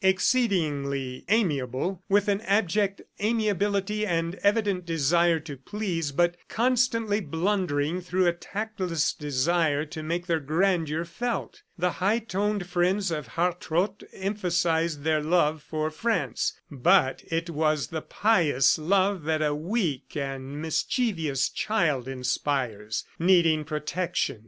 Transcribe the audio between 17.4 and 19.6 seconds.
was the pious love that a